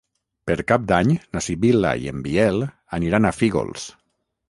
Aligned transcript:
Per 0.51 0.55
Cap 0.71 0.87
d'Any 0.91 1.11
na 1.37 1.45
Sibil·la 1.49 1.93
i 2.07 2.11
en 2.15 2.25
Biel 2.31 2.67
aniran 3.01 3.29
a 3.33 3.37
Fígols. 3.43 3.91